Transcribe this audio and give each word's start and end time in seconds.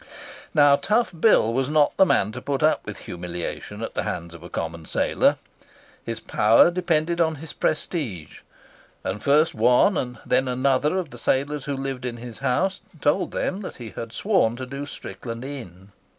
Now, 0.55 0.77
Tough 0.77 1.11
Bill 1.19 1.53
was 1.53 1.69
not 1.69 1.95
the 1.95 2.07
man 2.07 2.31
to 2.31 2.41
put 2.41 2.63
up 2.63 2.83
with 2.87 2.97
humiliation 3.05 3.83
at 3.83 3.93
the 3.93 4.01
hands 4.01 4.33
of 4.33 4.41
a 4.41 4.49
common 4.49 4.85
sailor. 4.85 5.37
His 6.03 6.19
power 6.19 6.71
depended 6.71 7.21
on 7.21 7.35
his 7.35 7.53
prestige, 7.53 8.39
and 9.03 9.21
first 9.21 9.53
one, 9.53 10.17
then 10.25 10.47
another, 10.47 10.97
of 10.97 11.11
the 11.11 11.19
sailors 11.19 11.65
who 11.65 11.77
lived 11.77 12.03
in 12.03 12.17
his 12.17 12.39
house 12.39 12.81
told 12.99 13.29
them 13.29 13.61
that 13.61 13.75
he 13.75 13.91
had 13.91 14.11
sworn 14.11 14.55
to 14.55 14.65
do 14.65 14.87
Strickland 14.87 15.45
in. 15.45 15.91